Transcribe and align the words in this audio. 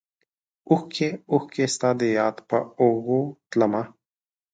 اوښکې، 0.69 1.07
اوښکې 1.31 1.65
ستا 1.73 1.89
دیاد 2.01 2.35
په 2.49 2.57
اوږو 2.81 3.21
تلمه 3.49 3.83